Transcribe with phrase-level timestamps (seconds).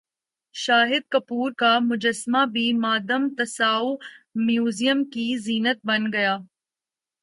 [0.55, 3.95] شاہد کپور کا مجسمہ بھی مادام تساو
[4.45, 6.37] میوزم کی زینت بن گیا